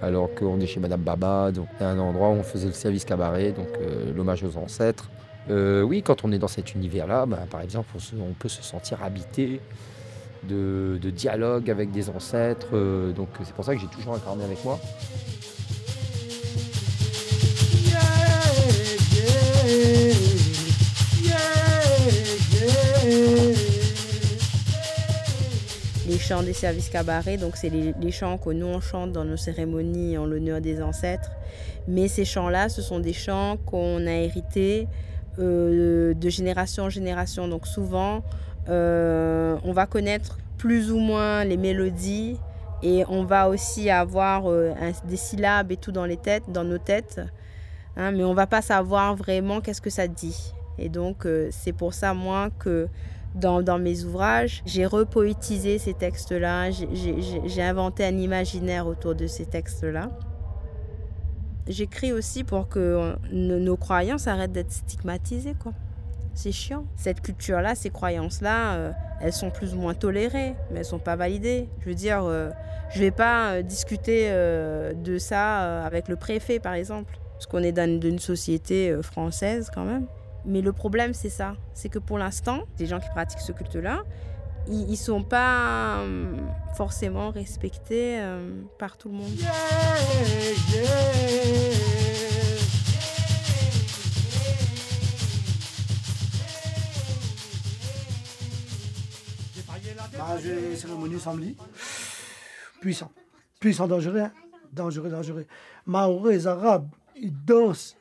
alors 0.00 0.34
qu'on 0.34 0.58
est 0.60 0.66
chez 0.66 0.80
Madame 0.80 1.02
Baba, 1.02 1.52
donc 1.52 1.68
un 1.78 1.98
endroit 1.98 2.30
où 2.30 2.36
on 2.36 2.42
faisait 2.42 2.68
le 2.68 2.72
service 2.72 3.04
cabaret, 3.04 3.52
donc 3.52 3.68
l'hommage 4.16 4.42
aux 4.44 4.56
ancêtres. 4.56 5.10
oui, 5.50 6.02
quand 6.02 6.24
on 6.24 6.32
est 6.32 6.38
dans 6.38 6.48
cet 6.48 6.74
univers-là, 6.74 7.26
bah, 7.26 7.40
par 7.50 7.60
exemple, 7.60 7.90
on, 8.18 8.32
peut 8.32 8.48
se 8.48 8.62
sentir 8.62 9.02
habité 9.04 9.60
de, 10.48 10.98
dialogue 11.10 11.70
avec 11.70 11.90
des 11.90 12.08
ancêtres. 12.08 12.70
donc 13.14 13.28
c'est 13.42 13.52
pour 13.52 13.66
ça 13.66 13.74
que 13.74 13.80
j'ai 13.82 13.88
toujours 13.88 14.14
incarné 14.14 14.42
avec 14.42 14.64
moi. 14.64 14.80
Chants 26.24 26.42
des 26.42 26.54
services 26.54 26.88
cabarets, 26.88 27.36
donc 27.36 27.56
c'est 27.56 27.68
les, 27.68 28.10
chants 28.10 28.38
que 28.38 28.48
nous 28.48 28.66
on 28.66 28.80
chante 28.80 29.12
dans 29.12 29.24
nos 29.24 29.36
cérémonies 29.36 30.16
en 30.16 30.24
l'honneur 30.24 30.62
des 30.62 30.82
ancêtres. 30.82 31.30
Mais 31.86 32.08
ces 32.08 32.24
chants-là, 32.24 32.70
ce 32.70 32.80
sont 32.80 32.98
des 32.98 33.12
chants 33.12 33.58
qu'on 33.66 34.06
a 34.06 34.12
hérités 34.12 34.88
euh, 35.38 36.14
de 36.14 36.28
génération 36.30 36.84
en 36.84 36.88
génération. 36.88 37.46
Donc 37.46 37.66
souvent, 37.66 38.22
euh, 38.70 39.58
on 39.64 39.72
va 39.72 39.84
connaître 39.86 40.38
plus 40.56 40.90
ou 40.90 40.98
moins 40.98 41.44
les 41.44 41.58
mélodies 41.58 42.38
et 42.82 43.04
on 43.10 43.24
va 43.24 43.50
aussi 43.50 43.90
avoir 43.90 44.46
euh, 44.46 44.72
des 45.06 45.18
syllabes 45.18 45.72
et 45.72 45.76
tout 45.76 45.92
dans 45.92 46.06
les 46.06 46.16
têtes, 46.16 46.44
dans 46.48 46.64
nos 46.64 46.78
têtes. 46.78 47.20
Hein, 47.96 48.12
mais 48.12 48.24
on 48.24 48.34
va 48.34 48.46
pas 48.46 48.62
savoir 48.62 49.14
vraiment 49.14 49.60
qu'est-ce 49.60 49.82
que 49.82 49.90
ça 49.90 50.08
dit. 50.08 50.54
Et 50.78 50.88
donc, 50.88 51.28
c'est 51.50 51.72
pour 51.72 51.94
ça, 51.94 52.14
moi, 52.14 52.48
que 52.58 52.88
dans, 53.34 53.78
mes 53.78 54.04
ouvrages, 54.04 54.62
j'ai 54.64 54.86
repoétisé 54.86 55.78
ces 55.78 55.94
textes-là, 55.94 56.70
j'ai 56.70 57.62
inventé 57.62 58.04
un 58.04 58.16
imaginaire 58.16 58.86
autour 58.86 59.14
de 59.14 59.26
ces 59.26 59.46
textes-là. 59.46 60.10
J'écris 61.66 62.12
aussi 62.12 62.44
pour 62.44 62.68
que 62.68 63.16
nos 63.32 63.76
croyances 63.76 64.26
arrêtent 64.26 64.52
d'être 64.52 64.72
stigmatisées, 64.72 65.54
quoi. 65.54 65.72
C'est 66.34 66.52
chiant. 66.52 66.84
Cette 66.96 67.20
culture-là, 67.20 67.76
ces 67.76 67.90
croyances-là, 67.90 68.74
euh, 68.74 68.92
elles 69.20 69.32
sont 69.32 69.50
plus 69.50 69.72
ou 69.74 69.78
moins 69.78 69.94
tolérées, 69.94 70.56
mais 70.70 70.80
elles 70.80 70.84
sont 70.84 70.98
pas 70.98 71.14
validées. 71.14 71.68
Je 71.80 71.90
veux 71.90 71.94
dire, 71.94 72.24
euh, 72.24 72.50
je 72.90 72.98
vais 72.98 73.12
pas 73.12 73.62
discuter 73.62 74.30
de 74.30 75.18
ça 75.18 75.84
avec 75.84 76.08
le 76.08 76.16
préfet, 76.16 76.58
par 76.58 76.74
exemple 76.74 77.20
parce 77.34 77.46
qu'on 77.46 77.62
est 77.62 77.72
dans 77.72 78.00
une 78.00 78.18
société 78.18 78.90
euh, 78.90 79.02
française 79.02 79.70
quand 79.72 79.84
même. 79.84 80.06
Mais 80.46 80.60
le 80.60 80.72
problème, 80.72 81.14
c'est 81.14 81.30
ça. 81.30 81.56
C'est 81.72 81.88
que 81.88 81.98
pour 81.98 82.18
l'instant, 82.18 82.64
les 82.78 82.86
gens 82.86 83.00
qui 83.00 83.08
pratiquent 83.10 83.40
ce 83.40 83.52
culte-là, 83.52 84.02
ils 84.66 84.90
ne 84.90 84.96
sont 84.96 85.22
pas 85.22 85.98
euh, 86.00 86.36
forcément 86.74 87.30
respectés 87.30 88.18
euh, 88.20 88.62
par 88.78 88.96
tout 88.96 89.08
le 89.08 89.14
monde. 89.14 89.32
Bah, 100.16 100.36
j'ai 100.42 100.76
cérémonie 100.76 101.20
samedi. 101.20 101.56
Puissant. 102.80 103.10
Puissant, 103.60 103.86
dangereux. 103.86 104.20
Hein. 104.20 104.32
Dangereux, 104.72 105.10
dangereux. 105.10 105.46
Maoris, 105.86 106.46
arabes, 106.46 106.88
il 107.16 107.32
danse, 107.44 107.96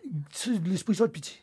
l'esprit 0.66 0.96
sort 0.96 1.08
de 1.08 1.12
pitié. 1.12 1.43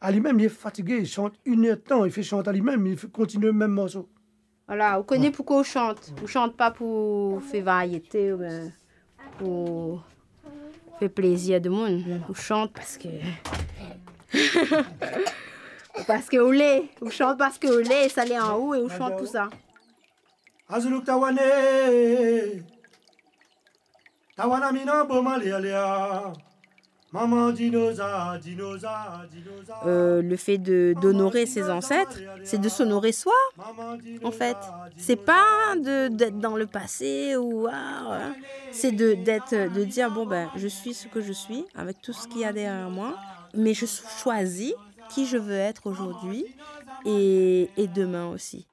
À 0.00 0.12
lui-même, 0.12 0.38
il 0.38 0.46
est 0.46 0.48
fatigué, 0.48 0.98
il 1.00 1.06
chante 1.06 1.34
une 1.44 1.66
heure 1.66 1.76
de 1.76 1.80
temps, 1.80 2.04
il 2.04 2.12
fait 2.12 2.22
chanter 2.22 2.50
à 2.50 2.52
lui-même, 2.52 2.86
il 2.86 2.96
fait 2.96 3.10
continuer 3.10 3.48
le 3.48 3.52
même 3.52 3.72
morceau. 3.72 4.08
Voilà, 4.68 5.00
on 5.00 5.02
connaît 5.02 5.30
pourquoi 5.30 5.58
on 5.58 5.62
chante? 5.62 6.12
On 6.22 6.26
chante 6.26 6.56
pas 6.56 6.70
pour 6.70 7.42
faire 7.42 7.64
variété, 7.64 8.32
ou 8.32 8.40
pour 9.38 10.04
faire 11.00 11.10
plaisir 11.10 11.60
de 11.60 11.68
monde? 11.68 12.02
On 12.28 12.34
chante 12.34 12.72
parce 12.72 12.96
que. 12.98 13.08
parce 16.06 16.28
que 16.28 16.36
on 16.36 16.50
l'est. 16.50 16.84
On 17.02 17.10
chante 17.10 17.38
parce 17.38 17.58
que 17.58 17.66
on 17.66 17.78
l'est, 17.78 18.08
ça 18.08 18.24
l'est 18.24 18.38
en 18.38 18.56
haut 18.56 18.74
et 18.74 18.78
on 18.78 18.88
chante 18.88 19.16
pour 19.16 19.26
ça. 19.26 19.48
Azuluk 20.68 21.04
tawane. 21.04 21.40
Tawana 24.36 24.70
mina 24.70 25.04
euh, 29.86 30.20
le 30.20 30.36
fait 30.36 30.58
d'honorer 30.58 31.46
ses 31.46 31.70
ancêtres, 31.70 32.18
c'est 32.44 32.60
de 32.60 32.68
s'honorer 32.68 33.12
soi, 33.12 33.32
en 34.22 34.30
fait. 34.30 34.56
C'est 34.96 35.16
pas 35.16 35.74
d'être 35.76 36.38
dans 36.38 36.56
le 36.56 36.66
passé 36.66 37.34
ou 37.36 37.66
ah, 37.72 38.32
c'est 38.72 38.92
de 38.92 39.14
d'être 39.14 39.54
de 39.54 39.84
dire 39.84 40.10
bon 40.10 40.26
ben 40.26 40.50
je 40.56 40.68
suis 40.68 40.92
ce 40.92 41.08
que 41.08 41.22
je 41.22 41.32
suis 41.32 41.64
avec 41.74 42.02
tout 42.02 42.12
ce 42.12 42.28
qu'il 42.28 42.40
y 42.40 42.44
a 42.44 42.52
derrière 42.52 42.90
moi, 42.90 43.16
mais 43.54 43.72
je 43.72 43.86
choisis 43.86 44.74
qui 45.08 45.26
je 45.26 45.38
veux 45.38 45.56
être 45.56 45.86
aujourd'hui 45.86 46.44
et, 47.06 47.70
et 47.78 47.86
demain 47.86 48.26
aussi. 48.26 48.66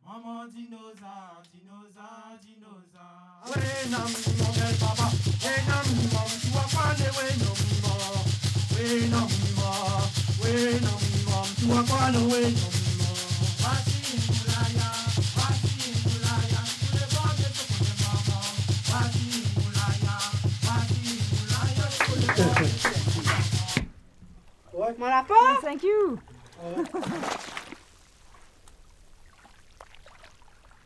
Thank 25.61 25.83
you 25.83 26.19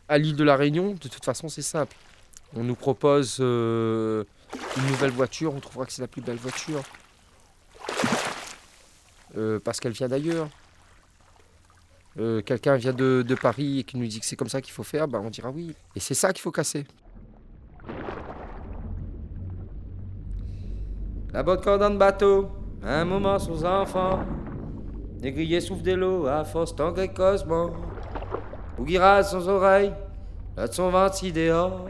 À 0.07 0.17
l'île 0.17 0.35
de 0.35 0.43
la 0.43 0.55
Réunion, 0.55 0.93
de 0.93 1.07
toute 1.07 1.23
façon, 1.23 1.49
c'est 1.49 1.61
simple. 1.61 1.95
On 2.55 2.63
nous 2.63 2.75
propose 2.75 3.37
euh, 3.39 4.23
une 4.77 4.87
nouvelle 4.87 5.11
voiture, 5.11 5.53
on 5.53 5.59
trouvera 5.59 5.85
que 5.85 5.91
c'est 5.91 6.01
la 6.01 6.07
plus 6.07 6.21
belle 6.21 6.37
voiture. 6.37 6.81
Euh, 9.37 9.59
parce 9.63 9.79
qu'elle 9.79 9.91
vient 9.91 10.07
d'ailleurs. 10.07 10.49
Euh, 12.17 12.41
quelqu'un 12.41 12.75
vient 12.75 12.93
de, 12.93 13.35
Paris 13.39 13.79
et 13.79 13.83
qui 13.83 13.97
nous 13.97 14.07
dit 14.07 14.19
que 14.19 14.25
c'est 14.25 14.35
comme 14.35 14.49
ça 14.49 14.61
qu'il 14.61 14.73
faut 14.73 14.83
faire, 14.83 15.07
ben 15.07 15.21
on 15.23 15.29
dira 15.29 15.49
oui. 15.51 15.75
Et 15.95 15.99
c'est 15.99 16.15
ça 16.15 16.33
qu'il 16.33 16.41
faut 16.41 16.51
casser. 16.51 16.85
La 21.31 21.43
botte 21.43 21.63
cordon 21.63 21.91
de 21.91 21.97
bateau, 21.97 22.49
un 22.83 23.05
moment 23.05 23.37
sans 23.37 23.63
enfants. 23.63 24.19
Négrier 25.21 25.61
souffle 25.61 25.83
de 25.83 25.93
l'eau 25.93 26.25
à 26.25 26.43
force 26.43 26.75
d'engrais 26.75 27.13
cosmo. 27.13 27.71
Bouguira 28.77 29.21
sans 29.21 29.47
oreille, 29.47 29.93
là 30.57 30.67
de 30.67 30.73
son 30.73 30.91
si 31.11 31.31
dehors. 31.31 31.85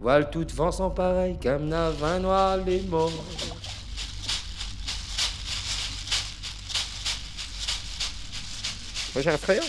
Voile 0.00 0.30
tout 0.30 0.46
vent 0.54 0.70
sans 0.70 0.90
pareil, 0.90 1.38
comme 1.42 1.66
n'a 1.66 1.90
vin 1.90 2.20
noir 2.20 2.56
les 2.56 2.80
morts. 2.82 3.12
Moi 9.14 9.22
j'ai 9.22 9.30
un 9.30 9.38
frère 9.38 9.62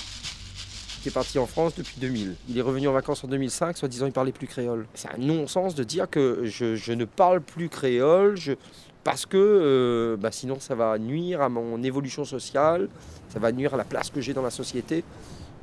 qui 1.01 1.09
est 1.09 1.11
parti 1.11 1.39
en 1.39 1.47
France 1.47 1.73
depuis 1.75 1.99
2000. 1.99 2.35
Il 2.49 2.57
est 2.57 2.61
revenu 2.61 2.87
en 2.87 2.93
vacances 2.93 3.23
en 3.23 3.27
2005, 3.27 3.75
soi-disant 3.75 4.05
il 4.05 4.11
parlait 4.11 4.31
plus 4.31 4.45
créole. 4.45 4.85
C'est 4.93 5.09
un 5.09 5.17
non-sens 5.17 5.73
de 5.73 5.83
dire 5.83 6.07
que 6.09 6.45
je, 6.45 6.91
ne 6.93 7.05
parle 7.05 7.41
plus 7.41 7.69
créole 7.69 8.37
parce 9.03 9.25
que 9.25 9.37
euh, 9.37 10.15
bah, 10.17 10.31
sinon 10.31 10.59
ça 10.59 10.75
va 10.75 10.99
nuire 10.99 11.41
à 11.41 11.49
mon 11.49 11.81
évolution 11.81 12.23
sociale, 12.23 12.87
ça 13.29 13.39
va 13.39 13.51
nuire 13.51 13.73
à 13.73 13.77
la 13.77 13.83
place 13.83 14.11
que 14.11 14.21
j'ai 14.21 14.33
dans 14.33 14.43
la 14.43 14.51
société. 14.51 15.03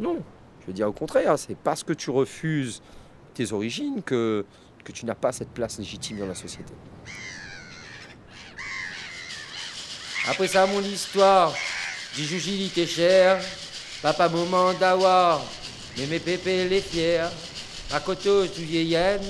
Non, 0.00 0.18
je 0.60 0.66
veux 0.66 0.72
dire 0.72 0.88
au 0.88 0.92
contraire, 0.92 1.38
c'est 1.38 1.56
parce 1.56 1.84
que 1.84 1.92
tu 1.92 2.10
refuses 2.10 2.82
tes 3.34 3.52
origines 3.52 4.02
que, 4.02 4.44
tu 4.92 5.04
n'as 5.04 5.14
pas 5.14 5.32
cette 5.32 5.50
place 5.50 5.78
légitime 5.78 6.18
dans 6.18 6.26
la 6.26 6.34
société. 6.34 6.72
Après 10.26 10.48
ça, 10.48 10.66
mon 10.66 10.80
histoire, 10.80 11.54
était 12.18 12.86
cher. 12.86 13.38
Papa 14.02 14.30
d'avoir, 14.78 15.42
mais 15.96 16.06
mes 16.06 16.20
pépés 16.20 16.68
les 16.68 16.80
côté 17.98 18.46
du 18.56 18.64
vieillen, 18.64 19.20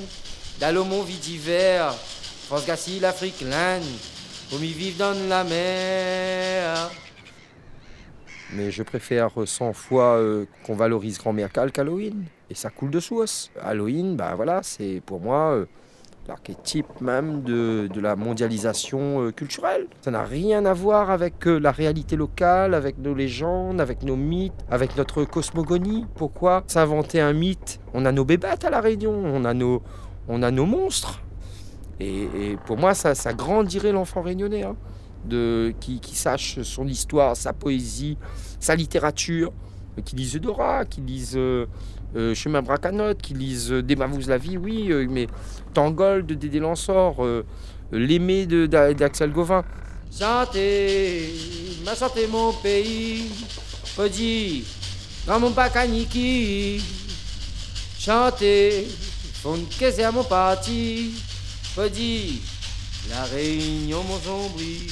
d'Alomon 0.60 1.02
vie 1.02 1.16
d'hiver. 1.16 1.94
France 2.46 2.66
Gassi, 2.66 3.00
l'Afrique, 3.00 3.40
l'Inde, 3.40 3.82
au 4.52 4.58
mi 4.58 4.72
vivre 4.72 4.98
dans 4.98 5.28
la 5.28 5.44
mer. 5.44 6.90
Mais 8.52 8.70
je 8.70 8.82
préfère 8.82 9.30
100 9.44 9.72
fois 9.72 10.16
euh, 10.16 10.44
qu'on 10.64 10.74
valorise 10.74 11.18
grand-mère 11.18 11.50
qu'Halloween. 11.72 12.24
Et 12.50 12.54
ça 12.54 12.68
coule 12.68 12.90
de 12.90 13.00
source. 13.00 13.50
Halloween, 13.62 14.16
bah 14.16 14.34
voilà, 14.34 14.60
c'est 14.62 15.02
pour 15.04 15.20
moi 15.20 15.52
euh, 15.54 15.66
l'archétype 16.28 17.00
même 17.00 17.42
de, 17.42 17.88
la 18.00 18.14
mondialisation 18.14 19.22
euh, 19.22 19.32
culturelle. 19.32 19.86
Ça 20.02 20.10
n'a 20.10 20.22
rien 20.22 20.64
à 20.66 20.74
voir 20.74 21.10
avec 21.10 21.46
euh, 21.46 21.58
la 21.58 21.72
réalité 21.72 22.16
locale, 22.16 22.74
avec 22.74 22.98
nos 22.98 23.14
légendes, 23.14 23.80
avec 23.80 24.02
nos 24.02 24.14
mythes, 24.14 24.52
avec 24.70 24.96
notre 24.96 25.24
cosmogonie. 25.24 26.06
Pourquoi 26.14 26.62
s'inventer 26.66 27.20
un 27.20 27.32
mythe? 27.32 27.80
On 27.94 28.04
a 28.04 28.12
nos 28.12 28.24
bébêtes 28.24 28.64
à 28.64 28.70
La 28.70 28.80
Réunion, 28.80 29.12
on 29.12 29.44
a 29.44 29.54
nos, 29.54 29.82
on 30.28 30.42
a 30.42 30.50
nos 30.50 30.66
monstres. 30.66 31.22
Et, 32.00 32.56
pour 32.66 32.76
moi, 32.76 32.94
ça, 32.94 33.16
ça 33.16 33.32
grandirait 33.32 33.90
l'enfant 33.90 34.22
réunionnais, 34.22 34.62
hein, 34.62 34.76
de, 35.24 35.74
qui, 35.80 35.98
qui 35.98 36.14
sache 36.14 36.62
son 36.62 36.86
histoire, 36.86 37.36
sa 37.36 37.52
poésie, 37.52 38.18
sa 38.60 38.76
littérature, 38.76 39.52
qui 40.04 40.16
lise 40.16 40.36
Dora, 40.36 40.84
qui 40.84 41.00
lise 41.00 41.34
euh, 41.36 41.66
euh, 42.16 42.34
Chemin 42.34 42.62
Bracanote, 42.62 43.20
qui 43.20 43.34
lisent 43.34 43.72
euh, 43.72 43.82
la 44.26 44.38
vie, 44.38 44.56
oui, 44.56 44.90
euh, 44.90 45.06
mais 45.08 45.26
Tangol 45.74 46.24
de 46.24 46.34
Dédé 46.34 46.60
Lansor, 46.60 47.24
euh, 47.24 47.44
L'aimé 47.90 48.46
d'Axel 48.46 49.32
Gauvin. 49.32 49.64
Santé, 50.10 51.30
ma 51.84 51.94
santé 51.94 52.26
mon 52.26 52.52
pays, 52.52 53.30
Podi, 53.96 54.64
dans 55.26 55.40
mon 55.40 55.50
bacaniki, 55.50 56.82
chanter, 57.98 58.86
fond 59.42 59.58
que 59.78 60.02
à 60.02 60.12
mon 60.12 60.24
parti, 60.24 61.14
Podi, 61.74 62.40
la 63.10 63.24
réunion 63.24 64.02
mon 64.04 64.18
sombri. 64.18 64.86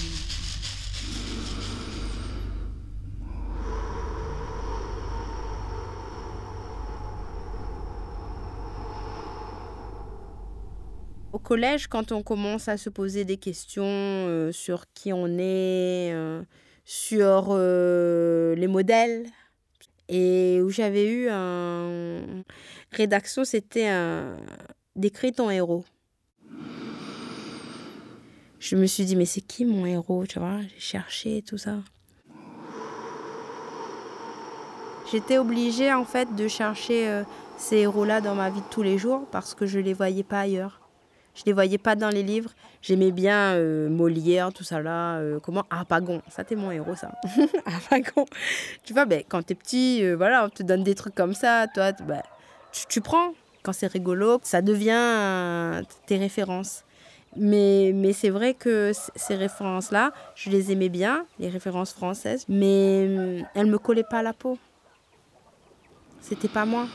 Au 11.37 11.39
collège, 11.39 11.87
quand 11.87 12.13
on 12.13 12.23
commence 12.23 12.67
à 12.67 12.79
se 12.79 12.89
poser 12.89 13.27
des 13.27 13.37
questions 13.37 13.85
euh, 13.85 14.53
sur 14.53 14.87
qui 14.95 15.13
on 15.13 15.27
est, 15.27 16.11
euh, 16.15 16.43
sur 16.87 17.49
euh, 17.51 18.55
les 18.55 18.67
modèles, 18.67 19.27
et 20.09 20.63
où 20.63 20.71
j'avais 20.71 21.07
eu 21.07 21.29
un 21.29 22.23
rédaction, 22.91 23.45
c'était 23.45 23.87
un 23.87 24.39
décrit 24.95 25.35
ton 25.35 25.51
héros. 25.51 25.85
Je 28.59 28.77
me 28.77 28.87
suis 28.87 29.05
dit, 29.05 29.15
mais 29.15 29.27
c'est 29.27 29.43
qui 29.43 29.67
mon 29.67 29.85
héros, 29.85 30.25
tu 30.27 30.39
vois? 30.39 30.63
J'ai 30.63 30.81
cherché 30.81 31.43
tout 31.43 31.59
ça. 31.59 31.81
J'étais 35.13 35.37
obligée 35.37 35.93
en 35.93 36.07
fait 36.07 36.35
de 36.35 36.49
chercher 36.49 37.25
ces 37.59 37.77
héros-là 37.77 38.23
dans 38.23 38.35
ma 38.35 38.49
vie 38.49 38.63
de 38.63 38.69
tous 38.71 38.83
les 38.83 38.97
jours 38.97 39.27
parce 39.31 39.55
que 39.55 39.67
je 39.67 39.79
ne 39.79 39.85
les 39.85 39.93
voyais 39.93 40.25
pas 40.25 40.41
ailleurs. 40.41 40.86
Je 41.37 41.43
les 41.45 41.53
voyais 41.53 41.79
pas 41.79 41.95
dans 41.95 42.09
les 42.09 42.23
livres. 42.23 42.51
J'aimais 42.81 43.11
bien 43.11 43.53
euh, 43.55 43.91
Molière, 43.91 44.53
tout 44.53 44.65
ça 44.65 44.81
là. 44.81 45.19
Euh, 45.19 45.39
comment 45.39 45.65
Arpagon. 45.69 46.23
Ça, 46.31 46.45
t'es 46.45 46.57
mon 46.57 46.71
héros, 46.71 46.97
ça. 46.97 47.13
Arpagon. 47.67 48.25
Tu 48.85 48.95
vois, 48.95 49.05
ben, 49.05 49.23
quand 49.29 49.43
t'es 49.43 49.55
petit, 49.55 50.03
euh, 50.03 50.17
voilà, 50.17 50.47
on 50.47 50.49
te 50.49 50.63
donne 50.63 50.83
des 50.83 50.95
trucs 50.95 51.15
comme 51.15 51.35
ça. 51.35 51.67
Toi, 51.69 51.93
ben, 51.93 52.23
tu, 52.89 53.03
prends. 53.03 53.35
Quand 53.63 53.75
c'est 53.75 53.87
rigolo, 53.87 54.41
ça 54.43 54.63
devient 54.63 55.83
tes 56.07 56.17
références. 56.17 56.85
Mais, 57.37 57.93
mais 57.95 58.15
c'est 58.15 58.31
vrai 58.31 58.55
que 58.55 58.93
ces 59.15 59.35
références-là, 59.35 60.13
je 60.37 60.49
les 60.49 60.73
aimais 60.73 60.89
bien, 60.89 61.27
les 61.39 61.51
références 61.51 61.93
françaises, 61.93 62.47
mais 62.49 63.43
elles 63.55 63.67
me 63.67 63.77
collaient 63.77 64.05
pas 64.09 64.21
à 64.21 64.23
la 64.23 64.33
peau. 64.33 64.57
C'était 66.23 66.49
pas 66.49 66.65
moi. 66.65 66.87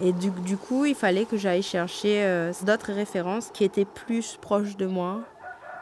Et 0.00 0.12
du, 0.12 0.56
coup, 0.56 0.84
il 0.84 0.94
fallait 0.94 1.24
que 1.24 1.36
j'aille 1.36 1.62
chercher 1.62 2.22
euh, 2.22 2.52
d'autres 2.62 2.92
références 2.92 3.50
qui 3.52 3.64
étaient 3.64 3.84
plus 3.84 4.36
proches 4.40 4.76
de 4.76 4.86
moi. 4.86 5.24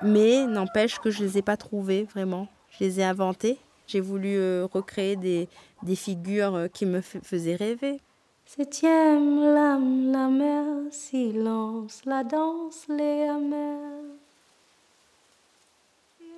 Mais 0.03 0.47
n'empêche 0.47 0.99
que 0.99 1.11
je 1.11 1.23
ne 1.23 1.29
les 1.29 1.39
ai 1.39 1.43
pas 1.43 1.57
trouvées 1.57 2.05
vraiment. 2.05 2.49
Je 2.71 2.85
les 2.85 3.01
ai 3.01 3.05
inventées. 3.05 3.59
J'ai 3.87 4.01
voulu 4.01 4.37
euh, 4.37 4.67
recréer 4.73 5.17
des, 5.17 5.49
des 5.83 5.97
figures 5.97 6.55
euh, 6.55 6.69
qui 6.69 6.87
me 6.87 7.01
faisaient 7.01 7.57
rêver. 7.57 8.01
Septième 8.47 9.41
l'âme, 9.41 10.13
la 10.13 10.29
mer, 10.29 10.65
silence, 10.91 12.03
la 12.07 12.25
danse, 12.25 12.87
les 12.89 13.29
amers. 13.29 14.03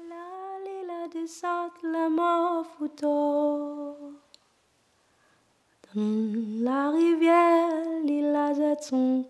La, 0.09 0.87
la 0.87 1.09
descente, 1.09 1.73
la 1.85 2.09
mort, 2.09 2.67
photo. 2.79 3.97
La 6.01 6.91
rivière, 6.91 7.71
il 8.07 8.77
son 8.81 9.27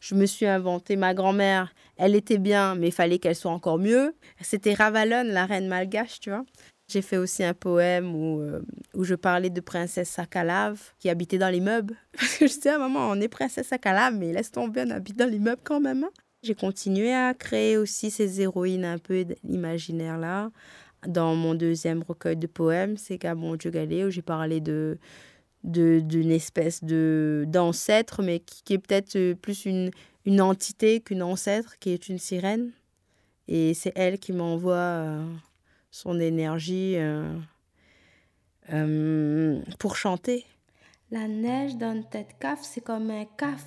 Je 0.00 0.14
me 0.14 0.24
suis 0.24 0.46
inventé 0.46 0.96
ma 0.96 1.12
grand-mère. 1.12 1.74
Elle 1.98 2.14
était 2.14 2.38
bien, 2.38 2.74
mais 2.74 2.88
il 2.88 2.92
fallait 2.92 3.18
qu'elle 3.18 3.36
soit 3.36 3.50
encore 3.50 3.78
mieux. 3.78 4.14
C'était 4.40 4.72
Ravalone, 4.72 5.28
la 5.28 5.44
reine 5.44 5.68
malgache, 5.68 6.20
tu 6.20 6.30
vois. 6.30 6.44
J'ai 6.88 7.02
fait 7.02 7.18
aussi 7.18 7.44
un 7.44 7.52
poème 7.52 8.14
où, 8.14 8.40
euh, 8.40 8.62
où 8.94 9.04
je 9.04 9.14
parlais 9.14 9.50
de 9.50 9.60
princesse 9.60 10.08
Sakalave 10.08 10.80
qui 10.98 11.10
habitait 11.10 11.36
dans 11.36 11.50
l'immeuble. 11.50 11.96
Parce 12.18 12.38
que 12.38 12.46
je 12.46 12.54
disais 12.54 12.70
à 12.70 12.78
maman, 12.78 13.10
on 13.10 13.20
est 13.20 13.28
princesse 13.28 13.66
Sakalave, 13.66 14.14
mais 14.14 14.32
laisse 14.32 14.50
tomber, 14.50 14.84
on 14.86 14.90
habite 14.90 15.18
dans 15.18 15.30
l'immeuble 15.30 15.60
quand 15.62 15.80
même. 15.80 16.04
Hein. 16.04 16.10
J'ai 16.42 16.54
continué 16.54 17.12
à 17.12 17.34
créer 17.34 17.76
aussi 17.76 18.10
ces 18.10 18.40
héroïnes 18.40 18.86
un 18.86 18.96
peu 18.98 19.26
imaginaires 19.46 20.16
là 20.16 20.50
dans 21.06 21.34
mon 21.34 21.54
deuxième 21.54 22.02
recueil 22.02 22.36
de 22.36 22.46
poèmes, 22.46 22.96
c'est 22.96 23.18
Gabon 23.18 23.56
Dieu 23.56 23.70
Galé, 23.70 24.04
où 24.04 24.10
j'ai 24.10 24.22
parlé 24.22 24.60
de 24.60 24.98
d'une 25.64 26.30
espèce 26.30 26.84
de 26.84 27.44
d'ancêtre, 27.48 28.22
mais 28.22 28.38
qui, 28.38 28.74
est 28.74 28.78
peut-être 28.78 29.16
euh, 29.16 29.34
plus 29.34 29.66
une, 29.66 29.90
une 30.24 30.40
entité 30.40 31.00
qu'une 31.00 31.22
ancêtre, 31.22 31.78
qui 31.80 31.90
est 31.90 32.08
une 32.08 32.18
sirène. 32.18 32.70
Et 33.48 33.74
c'est 33.74 33.92
elle 33.96 34.20
qui 34.20 34.32
m'envoie 34.32 34.76
euh, 34.76 35.26
son 35.90 36.20
énergie 36.20 36.94
euh, 36.96 37.28
pour 39.78 39.96
chanter. 39.96 40.46
La 41.10 41.26
neige 41.26 41.76
dans 41.76 42.02
tête 42.02 42.36
caf, 42.38 42.60
c'est 42.62 42.82
comme 42.82 43.10
un 43.10 43.24
caf. 43.24 43.64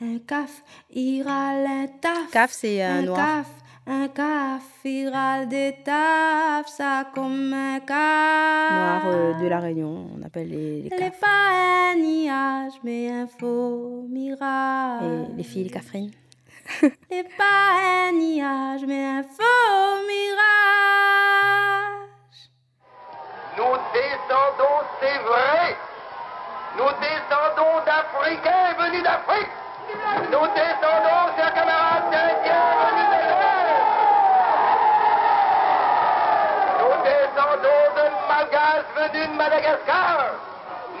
Un 0.00 0.18
caf 0.18 0.62
ira 0.90 1.60
l'intaf. 1.60 2.30
Caf, 2.30 2.52
c'est 2.52 2.82
un 2.82 3.02
noir. 3.02 3.44
Un 3.86 4.08
café 4.08 5.10
des 5.46 5.76
taf, 5.84 6.66
ça 6.68 7.04
comme 7.14 7.52
un 7.52 7.80
caf. 7.80 8.72
Noir 8.72 9.02
euh, 9.08 9.34
de 9.34 9.46
la 9.46 9.58
Réunion, 9.60 10.08
on 10.16 10.22
appelle 10.24 10.48
les, 10.48 10.88
les 10.88 10.88
Les 10.88 11.10
pas 11.10 11.50
un 11.52 11.94
nuage, 11.96 12.80
mais 12.82 13.10
un 13.10 13.26
faux 13.26 14.06
mirage. 14.08 15.02
Et 15.02 15.36
les 15.36 15.42
filles, 15.42 15.64
les 15.64 15.70
cafrines. 15.70 16.12
les 17.10 17.24
pas 17.24 18.08
un 18.08 18.12
nuage, 18.12 18.86
mais 18.86 19.04
un 19.04 19.22
faux 19.22 20.00
mirage. 20.08 21.34
Nous 23.58 23.76
descendons, 23.92 24.80
c'est 24.98 25.18
vrai. 25.28 25.76
Nous 26.78 26.90
descendons 27.00 27.84
d'Africains 27.84 28.72
venus 28.78 29.02
d'Afrique. 29.02 29.52
Nous 30.32 30.46
descendons, 30.56 31.36
chers 31.36 31.52
camarades 31.52 32.10
d'Indiens 32.10 32.72
venus 32.80 33.03
descendons 37.34 37.90
de 37.96 38.06
Malgaches 38.28 38.86
venus 38.94 39.26
de 39.28 39.36
Madagascar. 39.36 40.38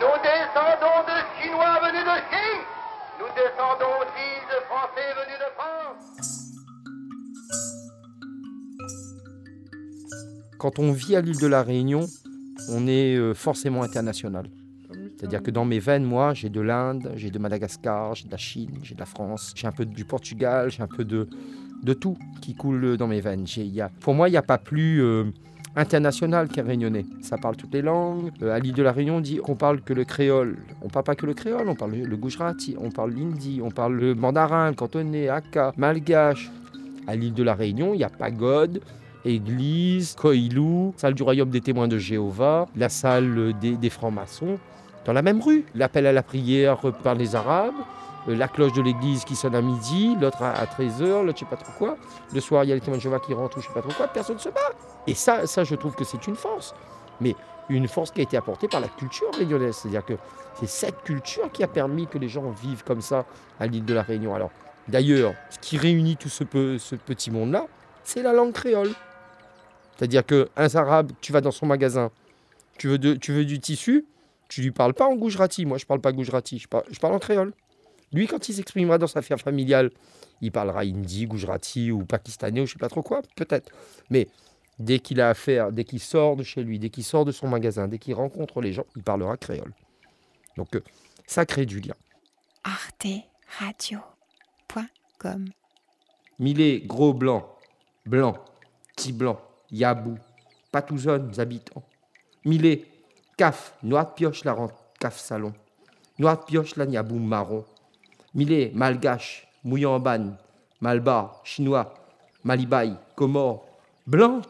Nous 0.00 0.16
descendons 0.22 0.98
de 1.06 1.16
Chinois 1.38 1.78
venus 1.80 2.04
de 2.04 2.16
Chine. 2.28 2.62
Nous 3.20 3.30
descendons 3.36 3.94
aussi 4.02 4.30
de 4.50 4.58
Français 4.66 5.08
venus 5.14 5.38
de 5.38 5.50
France. 5.56 6.02
Quand 10.58 10.78
on 10.80 10.90
vit 10.92 11.14
à 11.14 11.20
l'île 11.20 11.38
de 11.38 11.46
la 11.46 11.62
Réunion, 11.62 12.06
on 12.68 12.88
est 12.88 13.16
euh, 13.16 13.34
forcément 13.34 13.82
international. 13.82 14.46
C'est-à-dire 15.16 15.42
que 15.42 15.52
dans 15.52 15.64
mes 15.64 15.78
veines, 15.78 16.04
moi, 16.04 16.34
j'ai 16.34 16.48
de 16.48 16.60
l'Inde, 16.60 17.12
j'ai 17.14 17.30
de 17.30 17.38
Madagascar, 17.38 18.14
j'ai 18.16 18.26
de 18.26 18.32
la 18.32 18.38
Chine, 18.38 18.80
j'ai 18.82 18.94
de 18.94 19.00
la 19.00 19.06
France, 19.06 19.52
j'ai 19.54 19.68
un 19.68 19.72
peu 19.72 19.84
du 19.84 20.04
Portugal, 20.04 20.70
j'ai 20.70 20.82
un 20.82 20.88
peu 20.88 21.04
de, 21.04 21.28
de 21.82 21.94
tout 21.94 22.18
qui 22.42 22.54
coule 22.56 22.96
dans 22.96 23.06
mes 23.06 23.20
veines. 23.20 23.46
Y 23.56 23.80
a, 23.80 23.88
pour 24.00 24.14
moi, 24.14 24.28
il 24.28 24.32
n'y 24.32 24.36
a 24.36 24.42
pas 24.42 24.58
plus 24.58 25.00
euh, 25.00 25.24
international 25.76 26.48
qu'un 26.48 26.64
réunionnais. 26.64 27.06
Ça 27.22 27.38
parle 27.38 27.56
toutes 27.56 27.72
les 27.74 27.82
langues. 27.82 28.30
Euh, 28.42 28.54
à 28.54 28.58
l'île 28.58 28.74
de 28.74 28.82
la 28.82 28.92
Réunion, 28.92 29.16
on 29.16 29.20
dit 29.20 29.36
qu'on 29.38 29.56
parle 29.56 29.80
que 29.80 29.92
le 29.92 30.04
créole. 30.04 30.56
On 30.82 30.88
parle 30.88 31.04
pas 31.04 31.14
que 31.14 31.26
le 31.26 31.34
créole, 31.34 31.68
on 31.68 31.74
parle 31.74 31.92
le 31.92 32.16
gujarati, 32.16 32.76
on 32.78 32.90
parle 32.90 33.12
l'hindi, 33.12 33.60
on 33.62 33.70
parle 33.70 33.94
le 33.94 34.14
mandarin, 34.14 34.70
le 34.70 34.74
cantonais, 34.74 35.28
aka, 35.28 35.72
malgache. 35.76 36.50
À 37.06 37.16
l'île 37.16 37.34
de 37.34 37.42
la 37.42 37.54
Réunion, 37.54 37.92
il 37.92 38.00
y 38.00 38.04
a 38.04 38.08
pagode, 38.08 38.80
église, 39.24 40.14
koilou, 40.14 40.94
salle 40.96 41.14
du 41.14 41.22
royaume 41.22 41.50
des 41.50 41.60
témoins 41.60 41.88
de 41.88 41.98
Jéhovah, 41.98 42.66
la 42.76 42.88
salle 42.88 43.52
des, 43.60 43.90
francs-maçons. 43.90 44.58
Dans 45.04 45.12
la 45.12 45.20
même 45.20 45.42
rue, 45.42 45.64
l'appel 45.74 46.06
à 46.06 46.12
la 46.12 46.22
prière 46.22 46.78
par 47.02 47.14
les 47.14 47.34
Arabes, 47.34 47.74
euh, 47.74 48.03
la 48.26 48.48
cloche 48.48 48.72
de 48.72 48.82
l'église 48.82 49.24
qui 49.24 49.36
sonne 49.36 49.54
à 49.54 49.60
midi, 49.60 50.16
l'autre 50.20 50.42
à 50.42 50.64
13h, 50.64 51.24
l'autre 51.24 51.38
je 51.38 51.44
sais 51.44 51.50
pas 51.50 51.56
trop 51.56 51.72
quoi. 51.78 51.96
Le 52.32 52.40
soir, 52.40 52.64
il 52.64 52.68
y 52.68 52.72
a 52.72 52.74
les 52.74 52.80
témoins 52.80 52.96
de 52.96 53.02
Jéhovah 53.02 53.20
qui 53.20 53.34
rentrent 53.34 53.58
ou 53.58 53.60
je 53.60 53.66
sais 53.66 53.72
pas 53.74 53.82
trop 53.82 53.92
quoi, 53.92 54.08
personne 54.08 54.36
ne 54.36 54.40
se 54.40 54.48
bat. 54.48 54.72
Et 55.06 55.14
ça, 55.14 55.46
ça 55.46 55.64
je 55.64 55.74
trouve 55.74 55.94
que 55.94 56.04
c'est 56.04 56.26
une 56.26 56.36
force. 56.36 56.74
Mais 57.20 57.34
une 57.68 57.88
force 57.88 58.10
qui 58.10 58.20
a 58.20 58.22
été 58.22 58.36
apportée 58.36 58.68
par 58.68 58.80
la 58.80 58.88
culture 58.88 59.32
réunionnaise. 59.34 59.76
C'est-à-dire 59.76 60.04
que 60.04 60.14
c'est 60.58 60.68
cette 60.68 61.02
culture 61.02 61.50
qui 61.52 61.62
a 61.62 61.68
permis 61.68 62.06
que 62.06 62.18
les 62.18 62.28
gens 62.28 62.50
vivent 62.50 62.84
comme 62.84 63.00
ça 63.00 63.26
à 63.58 63.66
l'île 63.66 63.84
de 63.84 63.94
la 63.94 64.02
Réunion. 64.02 64.34
Alors, 64.34 64.50
d'ailleurs, 64.88 65.34
ce 65.50 65.58
qui 65.58 65.78
réunit 65.78 66.16
tout 66.16 66.28
ce, 66.28 66.44
petit 66.44 67.30
monde-là, 67.30 67.66
c'est 68.02 68.22
la 68.22 68.32
langue 68.32 68.52
créole. 68.52 68.90
C'est-à-dire 69.96 70.24
qu'un 70.26 70.46
arabe, 70.74 71.12
tu 71.20 71.32
vas 71.32 71.40
dans 71.40 71.50
son 71.50 71.66
magasin, 71.66 72.10
tu 72.78 72.88
veux, 72.88 72.98
du 72.98 73.60
tissu, 73.60 74.06
tu 74.48 74.60
lui 74.60 74.72
parles 74.72 74.94
pas 74.94 75.06
en 75.06 75.14
goujerati. 75.14 75.64
Moi, 75.66 75.78
je 75.78 75.86
parle 75.86 76.00
pas 76.00 76.12
goujerati, 76.12 76.58
je 76.58 76.66
je 76.90 76.98
parle 76.98 77.14
en 77.14 77.18
créole. 77.18 77.52
Lui, 78.14 78.26
quand 78.28 78.48
il 78.48 78.54
s'exprimera 78.54 78.96
dans 78.96 79.08
sa 79.08 79.18
affaire 79.18 79.40
familiale, 79.40 79.90
il 80.40 80.52
parlera 80.52 80.84
hindi, 80.84 81.26
goujerati 81.26 81.90
ou 81.90 82.04
pakistanais 82.04 82.60
ou 82.60 82.66
je 82.66 82.74
sais 82.74 82.78
pas 82.78 82.88
trop 82.88 83.02
quoi, 83.02 83.22
peut-être. 83.34 83.72
Mais 84.08 84.28
dès 84.78 85.00
qu'il 85.00 85.20
a 85.20 85.30
affaire, 85.30 85.72
dès 85.72 85.82
qu'il 85.82 85.98
sort 85.98 86.36
de 86.36 86.44
chez 86.44 86.62
lui, 86.62 86.78
dès 86.78 86.90
qu'il 86.90 87.02
sort 87.02 87.24
de 87.24 87.32
son 87.32 87.48
magasin, 87.48 87.88
dès 87.88 87.98
qu'il 87.98 88.14
rencontre 88.14 88.60
les 88.60 88.72
gens, 88.72 88.86
il 88.94 89.02
parlera 89.02 89.36
créole. 89.36 89.72
Donc, 90.56 90.76
euh, 90.76 90.84
ça 91.26 91.44
crée 91.44 91.66
du 91.66 91.80
lien. 91.80 91.96
arteradio.com 92.62 95.48
Millet, 96.38 96.82
gros 96.86 97.14
blanc, 97.14 97.52
blanc, 98.06 98.36
petit 98.94 99.12
blanc, 99.12 99.40
yabou, 99.72 100.18
patouzonnes, 100.70 101.32
habitants. 101.40 101.82
Millet, 102.44 102.84
caf, 103.36 103.74
noix 103.82 104.04
de 104.04 104.14
pioche, 104.14 104.44
la 104.44 104.52
rente, 104.52 104.76
caf 105.00 105.18
salon. 105.18 105.52
Noix 106.20 106.36
de 106.36 106.44
pioche, 106.44 106.76
la 106.76 106.86
niabou 106.86 107.18
marron. 107.18 107.64
Millet, 108.34 108.72
malgache, 108.74 109.46
mouillamban, 109.64 110.36
malbar, 110.80 111.40
chinois, 111.44 111.94
malibaï, 112.42 112.94
comore, 113.14 113.64
blanc. 114.06 114.42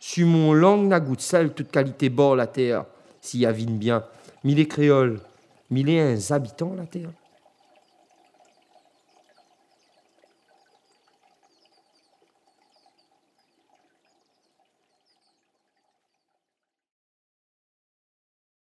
Sur 0.00 0.26
mon 0.26 0.52
langue 0.52 0.88
n'a 0.88 1.00
sel, 1.18 1.52
toute 1.52 1.70
qualité 1.70 2.08
bord 2.08 2.34
la 2.34 2.46
terre, 2.46 2.86
s'y 3.20 3.46
avine 3.46 3.78
bien. 3.78 4.04
Millet 4.42 4.66
créole, 4.66 5.20
millet 5.70 6.00
un 6.00 6.34
habitants 6.34 6.74
la 6.76 6.86
terre. 6.86 7.10